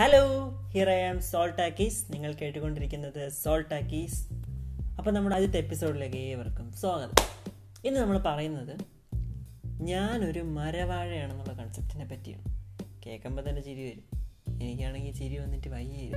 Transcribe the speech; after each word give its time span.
Hello 0.00 0.50
here 0.72 0.90
I 0.90 1.02
am 1.02 1.20
Soul 1.20 1.50
Talkies 1.50 2.12
നിങ്ങൾ 2.12 2.32
കേട്ടുകൊണ്ടിരിക്കുന്നത് 2.32 3.28
soul 3.28 3.64
talkies 3.72 4.28
അപ്പോൾ 4.98 5.10
നമ്മുടെ 5.10 5.36
ആദ്യത്തെ 5.36 5.58
എപ്പിസോഡിലേക്ക് 5.58 6.16
ഏവർക്കും 6.16 6.72
സ്വാഗതം. 6.72 7.12
ഇന്ന് 7.84 8.00
നമ്മൾ 8.00 8.18
പറയുന്നത് 8.18 8.78
ഞാനൊരു 9.82 10.40
മരവാഴയാണെന്നുള്ള 10.40 11.52
കൺസെപ്റ്റിനെ 11.52 12.04
പറ്റിയാണ്. 12.04 12.44
കേൾക്കുമ്പോൾ 13.06 13.48
തന്നെ 13.48 13.62
ചിരി 13.62 13.84
വരും. 13.84 14.04
എനിക്കാണെങ്കിൽ 14.62 15.12
ചിരി 15.12 15.38
വന്നിട്ട് 15.38 15.68
വയ്യ 15.68 16.12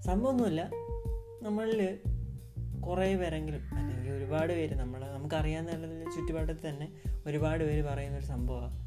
സംഭവമൊന്നുമില്ല 0.00 0.70
നമ്മളിൽ 1.42 1.98
കുറേ 2.80 3.16
പേരെങ്കിലും 3.16 3.76
അല്ലെങ്കിൽ 3.76 4.10
ഒരുപാട് 4.10 4.52
പേര് 4.52 4.74
നമ്മൾ 4.74 5.00
നമുക്കറിയാവുന്ന 5.00 6.04
ചുറ്റുപാടത്തിൽ 6.04 6.68
തന്നെ 6.68 6.88
ഒരുപാട് 7.26 7.64
പേര് 7.64 7.82
പറയുന്നൊരു 7.82 8.24
സംഭവമാണ്. 8.24 8.86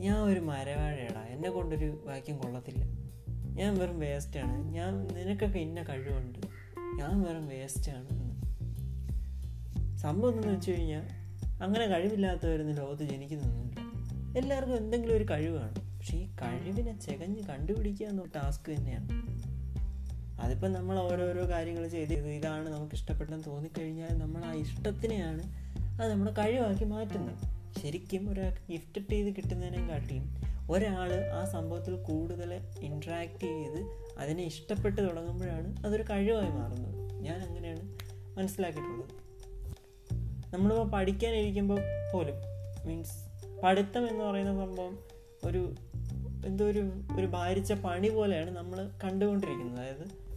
ഞാൻ 0.00 0.18
ഒരു 0.18 0.40
മരവാഴയടാ. 0.40 1.22
എന്നെ 1.22 1.50
കൊണ്ടൊരു 1.50 2.04
വാക്യം 2.06 2.38
കൊള്ളത്തില്ല. 2.38 2.84
ഞാൻ 3.58 3.78
വെറും 3.78 3.98
വേസ്റ്റാണ്. 3.98 4.68
ഞാൻ 4.68 5.06
നിനക്കൊക്കെ 5.06 5.58
ഇന്ന 5.58 5.82
കഴിവുണ്ട്. 5.82 6.38
ഞാൻ 7.02 7.22
വെറും 7.22 7.48
വേസ്റ്റാണ് 7.48 8.08
എന്ന്. 8.10 8.30
സംഭവം 9.98 10.32
എന്തെന്ന് 10.32 10.56
വെച്ച് 10.56 10.70
കഴിഞ്ഞാൽ 10.70 11.02
അങ്ങനെ 11.62 11.86
കഴിവില്ലാത്തവരൊന്നും 11.86 12.76
ലോകത്ത് 12.76 13.02
ജനിക്കുന്നൊന്നുമില്ല. 13.02 13.80
എല്ലാവർക്കും 14.38 14.76
എന്തെങ്കിലും 14.76 15.16
ഒരു 15.16 15.26
കഴിവാണ് 15.30 15.74
പക്ഷെ 15.74 16.16
ഈ 16.16 16.26
കഴിവിനെ 16.42 17.00
ചെകഞ്ഞ് 17.00 17.42
കണ്ടുപിടിക്കുക 17.42 18.06
എന്ന 18.06 18.22
ടാസ്ക് 18.36 18.72
തന്നെയാണ്. 18.72 19.08
അതിപ്പോൾ 20.40 20.72
നമ്മൾ 20.72 20.98
ഓരോരോ 20.98 21.48
കാര്യങ്ങൾ 21.48 21.88
ചെയ്ത് 21.88 22.12
ഇതാണ് 22.12 22.68
നമുക്ക് 22.68 22.94
ഇഷ്ടപ്പെട്ടെന്ന് 22.94 23.44
തോന്നിക്കഴിഞ്ഞാൽ 23.44 24.18
നമ്മൾ 24.18 24.44
ആ 24.44 24.52
ഇഷ്ടത്തിനെയാണ് 24.52 25.42
അത് 26.02 26.12
നമ്മുടെ 26.12 26.32
കഴിവാക്കി 26.32 26.84
മാറ്റുന്നത്. 26.84 27.59
ശരിക്കും 27.78 28.30
ഒരാൾക്ക് 28.30 28.72
ഗിഫ്റ്റ് 28.72 29.10
ചെയ്ത് 29.10 29.36
കിട്ടുന്നതിനെ 29.36 29.88
കാട്ടിയും 29.88 30.42
ഒരാൾ 30.70 31.12
ആ 31.12 31.44
സംഭവത്തിൽ 31.44 31.96
കൂടുതൽ 31.96 32.60
ഇൻട്രാക്ട് 32.80 33.44
ചെയ്ത് 33.44 33.86
അതിനെ 34.18 34.44
ഇഷ്ടപ്പെട്ട് 34.44 35.10
തുടങ്ങുമ്പോഴാണ് 35.10 35.86
അതൊരു 35.86 36.02
കഴിവായി 36.02 36.50
മാറുന്നത്. 36.50 37.14
ഞാൻ 37.14 37.40
അങ്ങനെയാണ് 37.40 37.94
മനസ്സിലാക്കിയിട്ടുള്ളത്. 38.38 39.10
നമ്മളിപ്പോൾ 40.54 40.90
പഠിക്കാനിരിക്കുമ്പോൾ 40.90 41.78
പോലും 42.12 42.34
മീൻസ് 42.88 43.12
പഠിത്തം 43.64 44.08
എന്ന് 44.08 44.24
പറയുന്ന 44.24 44.64
സംഭവം 44.64 44.98
ഒരു 45.44 45.74
എന്തോ 46.46 46.64
ഒരു 46.64 46.90
ഒരു 47.18 47.26
ഭാരിച്ച 47.26 47.72
പണി 47.72 48.08
പോലെയാണ് 48.08 48.50
നമ്മൾ 48.50 48.90
കണ്ടുകൊണ്ടിരിക്കുന്നത്. 49.04 49.78
അതായത് 49.80 50.29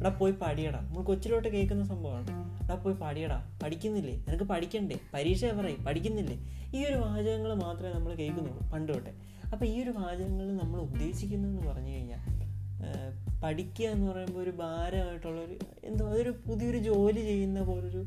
എടാ 0.00 0.08
പോയി 0.08 0.32
പാടിയടാ. 0.32 0.78
നമ്മൾ 0.78 1.02
കൊച്ചിലോട്ട് 1.02 1.48
കേൾക്കുന്ന 1.48 1.84
സംഭവമാണ്. 1.84 2.30
എടാ 2.64 2.74
പോയി 2.74 2.94
പാടിയടാ. 2.94 3.38
പഠിക്കുന്നില്ലേ? 3.62 4.16
നിനക്ക് 4.28 4.44
പഠിക്കണ്ടേ? 4.44 4.98
പരീക്ഷ 5.14 5.44
പറയും 5.44 5.84
പഠിക്കുന്നില്ലേ? 5.84 6.36
ഈ 6.78 6.84
ഒരു 6.86 6.94
വാചകങ്ങൾ 6.94 7.54
മാത്രമേ 7.54 7.92
നമ്മൾ 7.92 8.14
കേൾക്കുന്നുള്ളൂ 8.14 8.70
പണ്ട് 8.70 8.92
തൊട്ടേ. 8.92 9.12
അപ്പോൾ 9.52 9.64
ഈ 9.64 9.82
ഒരു 9.82 9.90
വാചകങ്ങൾ 9.90 10.52
നമ്മൾ 10.52 10.80
ഉദ്ദേശിക്കുന്നതെന്ന് 10.80 11.62
പറഞ്ഞു 11.72 11.92
കഴിഞ്ഞാൽ 11.92 12.38
പഠിക്കുക 13.44 13.86
എന്ന് 13.86 14.12
പറയുമ്പോൾ 14.12 14.40
ഒരു 14.40 14.50
ഭാരമായിട്ടുള്ളൊരു 14.50 15.58
എന്തോ 15.84 16.08
അതൊരു 16.08 16.30
പുതിയൊരു 16.46 16.78
ജോലി 16.78 17.20
ചെയ്യുന്ന 17.20 17.62
പോലൊരു 17.62 18.04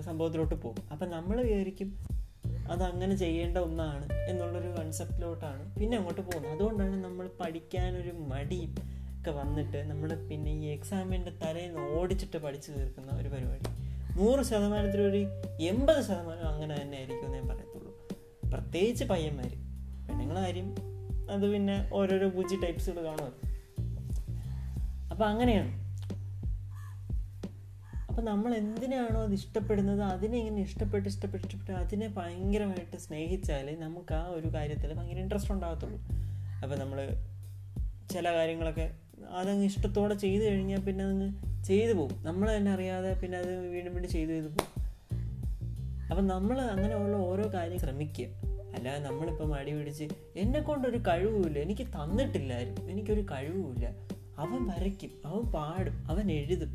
സംഭവത്തിലോട്ട് 0.00 0.54
പോകും. 0.54 0.82
അപ്പം 0.92 1.10
നമ്മൾ 1.10 1.42
വിചാരിക്കും 1.42 1.98
അതങ്ങനെ 2.72 3.14
ചെയ്യേണ്ട 3.16 3.58
ഒന്നാണ് 3.58 4.12
എന്നുള്ളൊരു 4.30 4.68
കൺസെപ്റ്റിലോട്ടാണ് 4.68 5.76
പിന്നെ 5.76 5.96
അങ്ങോട്ട് 5.96 6.20
പോകുന്നത്. 6.20 6.52
അതുകൊണ്ടാണ് 6.52 7.04
നമ്മൾ 7.04 7.30
പഠിക്കാനൊരു 7.40 8.10
മടിയും 8.10 8.74
ഒക്കെ 9.24 9.40
വന്നിട്ട് 9.40 9.90
നമ്മൾ 9.90 10.26
പിന്നെ 10.28 10.50
ഈ 10.52 10.64
എക്സാമിന്റെ 10.64 11.30
തലേന്ന് 11.42 11.80
ഓടിച്ചിട്ട് 11.80 12.38
പഠിച്ചു 12.38 12.72
തീർക്കുന്ന 12.72 13.12
ഒരു 13.12 13.28
പരിപാടി. 13.28 13.68
നൂറ് 14.18 14.42
ശതമാനത്തിലൊരു 14.44 15.20
എൺപത് 15.60 16.00
ശതമാനം 16.04 16.48
അങ്ങനെ 16.48 16.82
തന്നെ 16.82 16.98
ആയിരിക്കും 16.98 17.30
ഞാൻ 17.32 17.48
പറയത്തുള്ളൂ. 17.48 17.92
പ്രത്യേകിച്ച് 18.50 19.04
പയ്യന്മാർ 19.04 19.48
പെണ്ണുങ്ങളെ 20.08 20.40
കാര്യം 20.40 20.74
അത് 21.30 21.52
പിന്നെ 21.52 21.90
ഓരോരോ 21.92 22.28
പൂജി 22.28 22.56
ടൈപ്സുകൾ 22.56 23.04
കാണുമല്ലോ 23.04 23.38
അപ്പം 25.10 25.26
അങ്ങനെയാണ്. 25.28 25.72
അപ്പം 28.08 28.24
നമ്മൾ 28.24 28.54
എന്തിനാണോ 28.54 29.22
അത് 29.22 29.32
ഇഷ്ടപ്പെടുന്നത്? 29.32 30.02
അതിനെ 30.02 30.38
ഇങ്ങനെ 30.38 30.62
ഇഷ്ടപ്പെട്ട് 30.62 31.08
ഇഷ്ടപ്പെട്ട് 31.08 31.46
ഇഷ്ടപ്പെട്ട് 31.46 31.72
അതിനെ 31.72 32.08
ഭയങ്കരമായിട്ട് 32.08 32.96
സ്നേഹിച്ചാൽ 32.96 33.76
നമുക്ക് 33.80 34.14
ആ 34.14 34.26
ഒരു 34.26 34.54
കാര്യത്തിൽ 34.54 34.92
ഭയങ്കര 34.92 35.18
ഇൻട്രസ്റ്റ് 35.18 35.52
ഉണ്ടാകത്തുള്ളൂ. 35.52 35.98
അപ്പം 36.62 36.78
നമ്മൾ 36.78 37.00
ചില 38.10 38.32
കാര്യങ്ങളൊക്കെ 38.32 39.03
അതങ്ങ് 39.30 39.64
ഇഷ്ടത്തോടെ 39.64 40.14
ചെയ്തു 40.14 40.44
കഴിഞ്ഞാൽ 40.44 40.78
പിന്നെ 40.78 41.04
അതങ്ങ് 41.04 41.32
ചെയ്തു 41.64 41.92
പോകും. 41.92 42.24
നമ്മൾ 42.24 42.56
തന്നെ 42.56 42.72
അറിയാതെ 42.72 43.20
പിന്നെ 43.20 43.38
അത് 43.38 43.58
വീണ്ടും 43.58 43.92
വീണ്ടും 43.92 44.12
ചെയ്തു 44.12 44.30
ചെയ്തു 44.30 44.46
പോകും. 44.46 44.84
അപ്പം 46.10 46.26
നമ്മൾ 46.26 46.60
അങ്ങനെയുള്ള 46.60 47.16
ഓരോ 47.16 47.54
കാര്യം 47.54 47.78
ശ്രമിക്കുക. 47.78 48.26
അല്ലാതെ 48.74 48.98
നമ്മളിപ്പം 48.98 49.54
അടി 49.54 49.78
പിടിച്ച് 49.78 50.04
എന്നെ 50.36 50.60
കൊണ്ടൊരു 50.60 50.98
കഴിവുമില്ല. 50.98 51.58
എനിക്ക് 51.58 51.82
തന്നിട്ടില്ലായിരുന്നു 51.82 52.90
എനിക്കൊരു 52.90 53.20
കഴിവുമില്ല. 53.20 53.90
അവൻ 54.38 54.66
വരയ്ക്കും. 54.66 55.10
അവൻ 55.24 55.42
പാടും. 55.42 56.06
അവൻ 56.06 56.32
എഴുതും. 56.32 56.74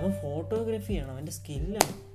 അവൻ 0.00 0.12
ഫോട്ടോഗ്രാഫി 0.12 0.92
ആണ്. 0.94 1.10
അവന്റെ 1.10 1.32
സ്കില്ലാണ് 1.32 2.10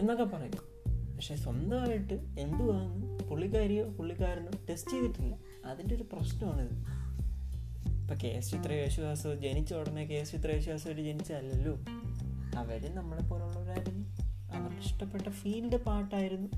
എന്നൊക്കെ 0.00 0.24
പറയും. 0.24 0.70
പക്ഷെ 1.16 1.36
സ്വന്തമായിട്ട് 1.36 2.14
എന്തുവാന്ന് 2.14 3.28
പുള്ളിക്കാരിയോ 3.28 3.84
പുള്ളിക്കാരനോ 3.84 4.50
ടെസ്റ്റ് 4.70 4.90
ചെയ്തിട്ടില്ല. 4.90 5.36
അതിന്റെ 5.64 5.94
ഒരു 5.94 6.02
പ്രശ്നമാണിത്. 6.02 6.99
ഇപ്പം 8.10 8.28
കെ 8.28 8.28
എസ് 8.28 8.50
ചിത്ര 8.50 8.72
യേശുദാസ് 8.72 9.26
ജനിച്ച 9.26 9.74
ഉടനെ 9.74 10.04
കെ 10.04 10.14
എസ് 10.14 10.32
ചിത്ര 10.32 10.50
യേശുദാസ് 10.50 10.88
ഒരു 10.88 11.02
ജനിച്ചതല്ലല്ലോ. 11.02 11.78
അവർ 12.58 12.94
നമ്മളെ 12.94 13.22
പോലുള്ളവരായിരുന്നു. 13.22 14.06
അവർക്ക് 14.52 14.82
ഇഷ്ടപ്പെട്ട 14.82 15.28
ഫീൽഡ് 15.28 15.76
പാട്ടായിരുന്നു. 15.76 16.48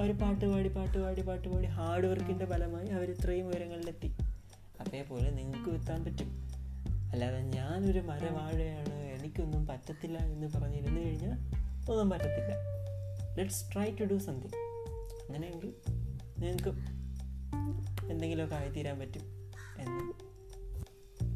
അവർ 0.00 0.18
പാട്ട് 0.18 0.44
പാടി 0.44 0.68
പാട്ട് 0.68 0.98
പാടി 0.98 1.22
പാട്ട് 1.22 1.48
പാടി 1.48 1.66
ഹാർഡ് 1.66 2.06
വർക്കിന്റെ 2.06 2.44
ഫലമായി 2.44 2.86
അവർ 2.86 3.10
ഇത്രയും 3.10 3.46
ഉയരങ്ങളിലെത്തി. 3.46 4.16
അതേപോലെ 4.80 5.30
നിങ്ങൾക്ക് 5.30 5.70
എത്താൻ 5.70 6.04
പറ്റും. 6.04 6.28
അല്ലാതെ 7.12 7.40
ഞാനൊരു 7.40 8.00
മരവാഴയാണ് 8.00 8.94
എനിക്കൊന്നും 8.94 9.66
പറ്റത്തില്ല 9.66 10.18
എന്ന് 10.18 10.46
പറഞ്ഞിരുന്നു 10.54 11.00
കഴിഞ്ഞാൽ 11.00 11.38
ഒന്നും 11.90 12.10
പറ്റത്തില്ല. 12.10 12.54
Let's 13.38 13.74
try 13.74 13.90
to 14.00 14.04
do 14.04 14.18
something 14.18 14.58
അങ്ങനെയെങ്കിൽ 15.26 15.74
നിങ്ങൾക്ക് 16.38 16.68
എന്തെങ്കിലുമൊക്കെ 18.10 18.56
ആയിത്തീരാൻ 18.56 18.98
പറ്റും 18.98 19.22
എന്ന് 19.78 20.29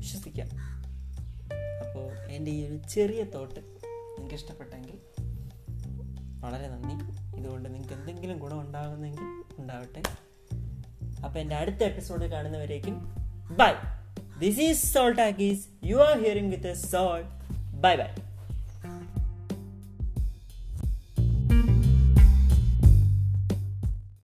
വിശ്വസിക്കാം. 0.04 0.48
അപ്പോൾ 1.84 2.06
എന്റെ 2.36 2.50
ഈ 2.50 2.60
ഒരു 2.66 2.76
ചെറിയ 2.94 3.22
തോട്ട് 3.34 3.60
നിങ്ങൾക്ക് 3.60 4.34
ഇഷ്ടപ്പെട്ടെങ്കിൽ 4.34 4.96
വളരെ 6.44 6.66
നന്ദി. 6.68 6.96
ഇതുകൊണ്ട് 7.40 7.68
നിങ്ങൾക്ക് 7.68 7.94
എന്തെങ്കിലും 7.94 8.38
ഗുണം 8.38 8.60
ഉണ്ടാകുന്നെങ്കിൽ 8.60 9.28
ഉണ്ടാവട്ടെ. 9.60 10.02
അപ്പോൾ 11.24 11.38
എന്റെ 11.38 11.56
അടുത്ത 11.56 11.82
episode 11.82 12.26
കാണുന്നവരേക്കും 12.30 12.96
bye 13.60 13.72
this 14.40 14.60
is 14.60 14.82
Soul 14.94 15.22
Talkies 15.22 15.62
you 15.84 15.96
are 15.96 16.16
hearing 16.24 16.50
with 16.54 16.70
a 16.70 16.74
soul 16.74 17.22
bye 17.84 17.94
bye 18.02 18.10